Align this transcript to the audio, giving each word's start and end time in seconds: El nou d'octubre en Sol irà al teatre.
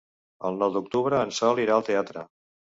El 0.49 0.55
nou 0.63 0.71
d'octubre 0.77 1.19
en 1.27 1.35
Sol 1.41 1.63
irà 1.65 1.77
al 1.77 1.87
teatre. 1.91 2.27